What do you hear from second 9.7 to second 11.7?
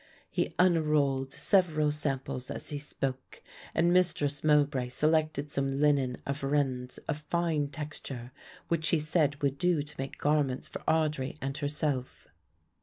to make garments for Audry and